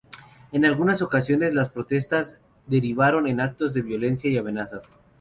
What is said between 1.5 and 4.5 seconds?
las protestas derivaron en actos de violencia y